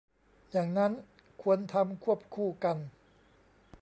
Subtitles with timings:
[0.51, 0.91] อย่างนั้น
[1.41, 2.77] ควรทำควบคู่กัน